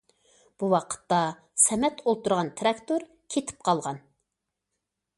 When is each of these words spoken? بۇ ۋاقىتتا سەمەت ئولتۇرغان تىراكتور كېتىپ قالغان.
بۇ 0.61 0.69
ۋاقىتتا 0.73 1.19
سەمەت 1.65 2.03
ئولتۇرغان 2.05 2.51
تىراكتور 2.63 3.09
كېتىپ 3.35 3.63
قالغان. 3.71 4.05